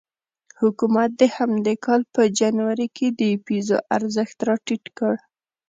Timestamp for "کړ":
4.97-5.13